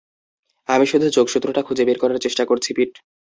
আমি 0.69 0.85
শুধু 0.85 1.05
যোগসূত্রটা 1.09 1.61
খুঁজে 1.61 1.83
বের 1.85 1.97
করার 1.99 2.23
চেষ্টা 2.25 2.43
করছি, 2.45 2.69
পিট। 2.73 2.91